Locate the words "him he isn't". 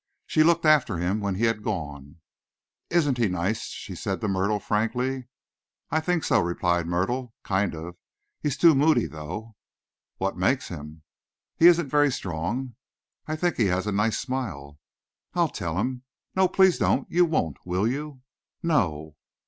10.69-11.89